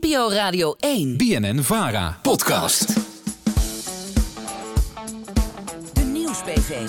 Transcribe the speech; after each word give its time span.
NPO 0.00 0.30
Radio 0.30 0.74
1. 0.78 1.16
BNN 1.16 1.62
Vara. 1.62 2.18
Podcast. 2.22 2.94
De 5.92 6.00
Nieuwsbv. 6.12 6.86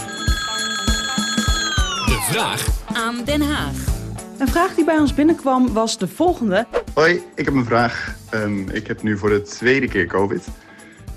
De 2.05 2.27
vraag 2.31 2.67
Aan 2.93 3.23
Den 3.25 3.41
Haag. 3.41 3.75
Een 4.37 4.47
vraag 4.47 4.75
die 4.75 4.85
bij 4.85 4.99
ons 4.99 5.13
binnenkwam 5.13 5.73
was 5.73 5.97
de 5.97 6.07
volgende. 6.07 6.67
Hoi, 6.93 7.21
ik 7.35 7.45
heb 7.45 7.53
een 7.53 7.65
vraag. 7.65 8.15
Ehm, 8.29 8.69
ik 8.69 8.87
heb 8.87 9.03
nu 9.03 9.17
voor 9.17 9.29
de 9.29 9.41
tweede 9.41 9.87
keer 9.87 10.05
COVID. 10.05 10.47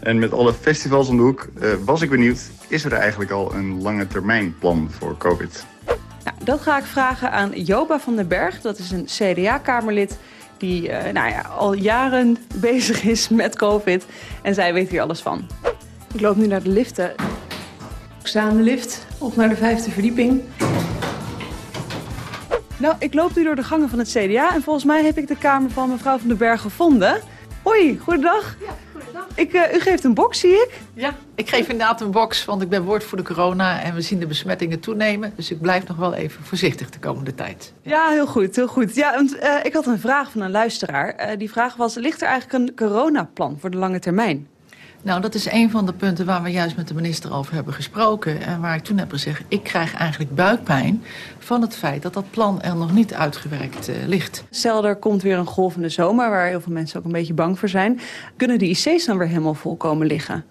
En 0.00 0.18
met 0.18 0.32
alle 0.32 0.54
festivals 0.54 1.08
om 1.08 1.16
de 1.16 1.22
hoek 1.22 1.48
eh, 1.60 1.70
was 1.84 2.02
ik 2.02 2.10
benieuwd, 2.10 2.50
is 2.68 2.84
er 2.84 2.92
eigenlijk 2.92 3.30
al 3.30 3.54
een 3.54 3.82
lange 3.82 4.06
termijn 4.06 4.58
plan 4.58 4.90
voor 4.98 5.16
COVID? 5.16 5.64
Nou, 6.24 6.36
dat 6.44 6.60
ga 6.60 6.78
ik 6.78 6.84
vragen 6.84 7.32
aan 7.32 7.50
Joba 7.50 8.00
van 8.00 8.16
den 8.16 8.28
Berg. 8.28 8.60
Dat 8.60 8.78
is 8.78 8.90
een 8.90 9.04
CDA-kamerlid 9.04 10.18
die 10.62 10.88
eh, 10.88 11.12
nou 11.12 11.30
ja, 11.30 11.40
al 11.40 11.72
jaren 11.72 12.36
bezig 12.54 13.04
is 13.04 13.28
met 13.28 13.56
COVID. 13.56 14.06
En 14.42 14.54
zij 14.54 14.72
weet 14.72 14.88
hier 14.88 15.00
alles 15.00 15.20
van. 15.20 15.46
Ik 16.14 16.20
loop 16.20 16.36
nu 16.36 16.46
naar 16.46 16.62
de 16.62 16.68
liften. 16.68 17.10
Ik 18.20 18.26
sta 18.26 18.48
in 18.48 18.56
de 18.56 18.62
lift, 18.62 19.06
op 19.18 19.36
naar 19.36 19.48
de 19.48 19.56
vijfde 19.56 19.90
verdieping. 19.90 20.42
Nou, 22.76 22.94
ik 22.98 23.14
loop 23.14 23.36
nu 23.36 23.44
door 23.44 23.56
de 23.56 23.62
gangen 23.62 23.88
van 23.88 23.98
het 23.98 24.08
CDA 24.08 24.54
en 24.54 24.62
volgens 24.62 24.84
mij 24.84 25.04
heb 25.04 25.18
ik 25.18 25.28
de 25.28 25.36
kamer 25.36 25.70
van 25.70 25.90
mevrouw 25.90 26.18
van 26.18 26.28
den 26.28 26.36
Berg 26.36 26.60
gevonden. 26.60 27.20
Hoi, 27.62 27.98
goedendag. 27.98 28.56
Ja. 28.60 28.91
Ik, 29.34 29.52
eh, 29.52 29.74
u 29.74 29.80
geeft 29.80 30.04
een 30.04 30.14
box, 30.14 30.40
zie 30.40 30.50
ik. 30.50 30.80
Ja, 30.94 31.14
ik 31.34 31.48
geef 31.48 31.68
inderdaad 31.68 32.00
een 32.00 32.10
box, 32.10 32.44
want 32.44 32.62
ik 32.62 32.68
ben 32.68 32.82
woordvoerder 32.82 33.26
corona 33.26 33.82
en 33.82 33.94
we 33.94 34.00
zien 34.00 34.18
de 34.18 34.26
besmettingen 34.26 34.80
toenemen. 34.80 35.32
Dus 35.36 35.50
ik 35.50 35.60
blijf 35.60 35.86
nog 35.86 35.96
wel 35.96 36.14
even 36.14 36.44
voorzichtig 36.44 36.90
de 36.90 36.98
komende 36.98 37.34
tijd. 37.34 37.72
Ja, 37.82 38.10
heel 38.10 38.26
goed, 38.26 38.56
heel 38.56 38.66
goed. 38.66 38.94
Ja, 38.94 39.14
want, 39.14 39.38
eh, 39.38 39.54
ik 39.62 39.72
had 39.72 39.86
een 39.86 39.98
vraag 39.98 40.30
van 40.30 40.40
een 40.40 40.50
luisteraar. 40.50 41.08
Eh, 41.14 41.38
die 41.38 41.50
vraag 41.50 41.76
was, 41.76 41.94
ligt 41.94 42.20
er 42.20 42.28
eigenlijk 42.28 42.68
een 42.68 42.76
coronaplan 42.76 43.56
voor 43.60 43.70
de 43.70 43.76
lange 43.76 43.98
termijn? 43.98 44.48
Nou, 45.04 45.20
dat 45.20 45.34
is 45.34 45.50
een 45.50 45.70
van 45.70 45.86
de 45.86 45.92
punten 45.92 46.26
waar 46.26 46.42
we 46.42 46.50
juist 46.50 46.76
met 46.76 46.88
de 46.88 46.94
minister 46.94 47.34
over 47.34 47.54
hebben 47.54 47.74
gesproken. 47.74 48.40
En 48.40 48.60
waar 48.60 48.74
ik 48.74 48.82
toen 48.82 48.98
heb 48.98 49.10
gezegd, 49.10 49.42
ik 49.48 49.62
krijg 49.62 49.94
eigenlijk 49.94 50.34
buikpijn 50.34 51.02
van 51.38 51.60
het 51.60 51.76
feit 51.76 52.02
dat 52.02 52.14
dat 52.14 52.30
plan 52.30 52.62
er 52.62 52.76
nog 52.76 52.92
niet 52.92 53.14
uitgewerkt 53.14 53.88
eh, 53.88 53.96
ligt. 54.06 54.44
Stel, 54.50 54.86
er 54.86 54.96
komt 54.96 55.22
weer 55.22 55.38
een 55.38 55.46
golf 55.46 55.76
in 55.76 55.82
de 55.82 55.88
zomer, 55.88 56.30
waar 56.30 56.46
heel 56.46 56.60
veel 56.60 56.72
mensen 56.72 56.98
ook 56.98 57.04
een 57.04 57.12
beetje 57.12 57.34
bang 57.34 57.58
voor 57.58 57.68
zijn. 57.68 58.00
Kunnen 58.36 58.58
de 58.58 58.68
IC's 58.68 59.06
dan 59.06 59.18
weer 59.18 59.28
helemaal 59.28 59.54
vol 59.54 59.76
komen 59.76 60.06
liggen? 60.06 60.44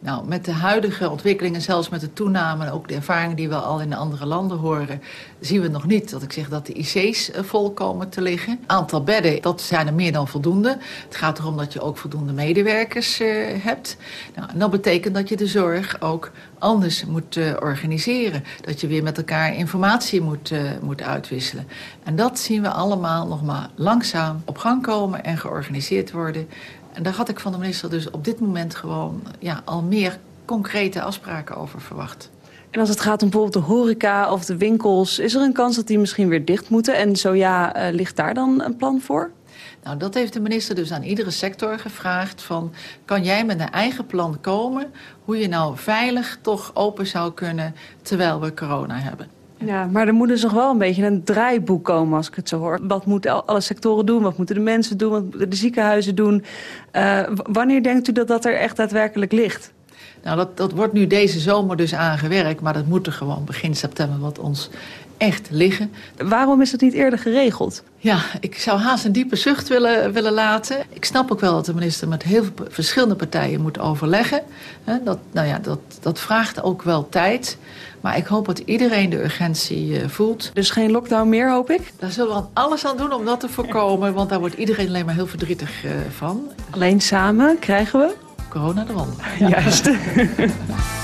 Nou, 0.00 0.26
met 0.26 0.44
de 0.44 0.52
huidige 0.52 1.10
ontwikkelingen, 1.10 1.62
zelfs 1.62 1.88
met 1.88 2.00
de 2.00 2.12
toename 2.12 2.64
en 2.64 2.72
ook 2.72 2.88
de 2.88 2.94
ervaringen 2.94 3.36
die 3.36 3.48
we 3.48 3.54
al 3.54 3.80
in 3.80 3.92
andere 3.92 4.26
landen 4.26 4.58
horen, 4.58 5.02
zien 5.40 5.60
we 5.60 5.68
nog 5.68 5.86
niet 5.86 6.10
dat 6.10 6.22
ik 6.22 6.32
zeg 6.32 6.48
dat 6.48 6.66
de 6.66 6.72
IC's 6.72 7.30
eh, 7.30 7.42
vol 7.42 7.72
komen 7.72 8.08
te 8.08 8.22
liggen. 8.22 8.58
Aantal 8.66 9.02
bedden, 9.02 9.42
dat 9.42 9.60
zijn 9.60 9.86
er 9.86 9.94
meer 9.94 10.12
dan 10.12 10.28
voldoende. 10.28 10.78
Het 11.04 11.16
gaat 11.16 11.38
erom 11.38 11.56
dat 11.56 11.72
je 11.72 11.80
ook 11.80 11.96
voldoende 11.96 12.32
medewerkers 12.32 13.20
uh, 13.20 13.46
hebt. 13.64 13.96
Nou, 14.34 14.50
en 14.50 14.58
dat 14.58 14.70
betekent 14.70 15.14
dat 15.14 15.28
je 15.28 15.36
de 15.36 15.46
zorg 15.46 16.00
ook 16.00 16.30
anders 16.58 17.04
moet 17.04 17.36
uh, 17.36 17.52
organiseren. 17.60 18.44
Dat 18.60 18.80
je 18.80 18.86
weer 18.86 19.02
met 19.02 19.18
elkaar 19.18 19.54
informatie 19.54 20.20
moet, 20.20 20.52
moet 20.80 21.02
uitwisselen. 21.02 21.68
En 22.04 22.16
dat 22.16 22.38
zien 22.38 22.62
we 22.62 22.68
allemaal 22.68 23.26
nog 23.26 23.42
maar 23.42 23.68
langzaam 23.74 24.42
op 24.44 24.58
gang 24.58 24.82
komen 24.82 25.24
en 25.24 25.38
georganiseerd 25.38 26.10
worden. 26.10 26.48
En 26.92 27.02
daar 27.02 27.12
had 27.12 27.28
ik 27.28 27.40
van 27.40 27.52
de 27.52 27.58
minister 27.58 27.90
dus 27.90 28.10
op 28.10 28.24
dit 28.24 28.40
moment 28.40 28.74
gewoon 28.74 29.22
ja, 29.38 29.62
al 29.64 29.82
meer 29.82 30.18
concrete 30.44 31.02
afspraken 31.02 31.56
over 31.56 31.80
verwacht. 31.80 32.30
En 32.70 32.80
als 32.80 32.88
het 32.88 33.00
gaat 33.00 33.22
om 33.22 33.30
bijvoorbeeld 33.30 33.64
de 33.66 33.72
horeca 33.72 34.32
of 34.32 34.44
de 34.44 34.56
winkels, 34.56 35.18
is 35.18 35.34
er 35.34 35.42
een 35.42 35.52
kans 35.52 35.76
dat 35.76 35.86
die 35.86 35.98
misschien 35.98 36.28
weer 36.28 36.44
dicht 36.44 36.68
moeten? 36.68 36.96
En 36.96 37.16
zo 37.16 37.34
ja, 37.34 37.76
uh, 37.76 37.94
ligt 37.94 38.16
daar 38.16 38.34
dan 38.34 38.62
een 38.62 38.76
plan 38.76 39.00
voor? 39.00 39.30
Nou, 39.82 39.96
dat 39.96 40.14
heeft 40.14 40.32
de 40.32 40.40
minister 40.40 40.74
dus 40.74 40.92
aan 40.92 41.02
iedere 41.02 41.30
sector 41.30 41.78
gevraagd. 41.78 42.42
Van, 42.42 42.72
kan 43.04 43.24
jij 43.24 43.44
met 43.44 43.60
een 43.60 43.70
eigen 43.70 44.06
plan 44.06 44.40
komen 44.40 44.92
hoe 45.24 45.38
je 45.38 45.48
nou 45.48 45.76
veilig 45.76 46.38
toch 46.42 46.70
open 46.74 47.06
zou 47.06 47.32
kunnen 47.32 47.74
terwijl 48.02 48.40
we 48.40 48.54
corona 48.54 48.98
hebben? 48.98 49.37
Ja, 49.58 49.86
maar 49.86 50.06
er 50.06 50.14
moet 50.14 50.28
dus 50.28 50.42
nog 50.42 50.52
wel 50.52 50.70
een 50.70 50.78
beetje 50.78 51.06
een 51.06 51.24
draaiboek 51.24 51.84
komen 51.84 52.16
als 52.16 52.28
ik 52.28 52.34
het 52.34 52.48
zo 52.48 52.58
hoor. 52.58 52.78
Wat 52.82 53.06
moeten 53.06 53.46
alle 53.46 53.60
sectoren 53.60 54.06
doen? 54.06 54.22
Wat 54.22 54.36
moeten 54.36 54.54
de 54.54 54.60
mensen 54.60 54.98
doen? 54.98 55.10
Wat 55.10 55.22
moeten 55.22 55.50
de 55.50 55.56
ziekenhuizen 55.56 56.14
doen? 56.14 56.44
Uh, 56.92 57.20
wanneer 57.32 57.82
denkt 57.82 58.08
u 58.08 58.12
dat 58.12 58.28
dat 58.28 58.44
er 58.44 58.54
echt 58.54 58.76
daadwerkelijk 58.76 59.32
ligt? 59.32 59.72
Nou, 60.22 60.36
dat, 60.36 60.56
dat 60.56 60.72
wordt 60.72 60.92
nu 60.92 61.06
deze 61.06 61.40
zomer 61.40 61.76
dus 61.76 61.94
aangewerkt, 61.94 62.60
maar 62.60 62.72
dat 62.72 62.86
moet 62.86 63.06
er 63.06 63.12
gewoon 63.12 63.44
begin 63.44 63.76
september 63.76 64.18
wat 64.18 64.38
ons 64.38 64.70
echt 65.16 65.48
liggen. 65.50 65.92
Waarom 66.16 66.60
is 66.60 66.70
dat 66.70 66.80
niet 66.80 66.92
eerder 66.92 67.18
geregeld? 67.18 67.82
Ja, 67.96 68.20
ik 68.40 68.58
zou 68.58 68.80
haast 68.80 69.04
een 69.04 69.12
diepe 69.12 69.36
zucht 69.36 69.68
willen, 69.68 70.12
willen 70.12 70.32
laten. 70.32 70.76
Ik 70.88 71.04
snap 71.04 71.32
ook 71.32 71.40
wel 71.40 71.52
dat 71.52 71.64
de 71.64 71.74
minister 71.74 72.08
met 72.08 72.22
heel 72.22 72.44
veel 72.44 72.66
verschillende 72.68 73.14
partijen 73.14 73.60
moet 73.60 73.78
overleggen. 73.78 74.42
Dat, 75.04 75.18
nou 75.32 75.46
ja, 75.46 75.58
dat, 75.58 75.80
dat 76.00 76.18
vraagt 76.18 76.62
ook 76.62 76.82
wel 76.82 77.08
tijd. 77.08 77.58
Maar 78.00 78.16
ik 78.16 78.26
hoop 78.26 78.46
dat 78.46 78.58
iedereen 78.58 79.10
de 79.10 79.22
urgentie 79.22 79.88
uh, 79.88 80.08
voelt. 80.08 80.50
Dus 80.54 80.70
geen 80.70 80.90
lockdown 80.90 81.28
meer, 81.28 81.50
hoop 81.50 81.70
ik? 81.70 81.92
Daar 81.98 82.10
zullen 82.10 82.36
we 82.36 82.42
alles 82.52 82.86
aan 82.86 82.96
doen 82.96 83.12
om 83.12 83.24
dat 83.24 83.40
te 83.40 83.48
voorkomen. 83.48 84.14
Want 84.14 84.28
daar 84.28 84.40
wordt 84.40 84.54
iedereen 84.54 84.88
alleen 84.88 85.04
maar 85.04 85.14
heel 85.14 85.26
verdrietig 85.26 85.84
uh, 85.84 85.90
van. 86.16 86.50
Alleen 86.70 87.00
samen 87.00 87.58
krijgen 87.58 88.00
we? 88.00 88.27
Corona 88.50 88.82
eronder. 88.88 89.24
Ja. 89.38 89.60
Juist. 89.60 89.90